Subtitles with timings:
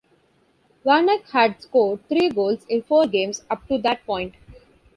[0.83, 4.33] Vanek had scored three goals in four games up to that point.